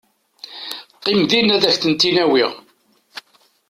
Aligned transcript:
Qqim 0.97 1.21
din 1.31 1.53
ad 1.55 1.63
ak-tent-in-awiɣ. 1.69 2.51